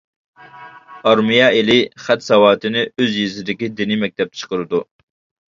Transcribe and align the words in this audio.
ئارمىيە 1.11 1.49
ئېلى 1.57 1.75
خەت 2.05 2.25
ساۋاتىنى 2.29 2.83
ئۆز 2.89 3.19
يېزىسىدىكى 3.19 3.71
دىنىي 3.83 4.01
مەكتەپتە 4.07 4.43
چىقىرىدۇ. 4.43 4.83